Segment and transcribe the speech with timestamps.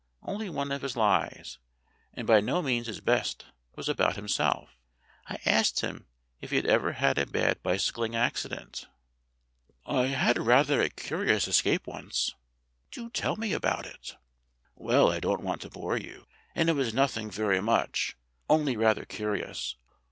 [0.23, 1.59] Only one of his lies
[2.15, 4.75] and by no means his best was about himself.
[5.27, 6.07] I asked him
[6.39, 8.87] if he had ever had any bad bicycling accident.
[9.85, 12.33] "I had rather a curious escape once."
[12.89, 14.15] "Do tell me about it."
[14.73, 16.25] "Well, I don't want to bore you,
[16.55, 18.17] and it was nothing very much
[18.49, 19.75] only rather curious.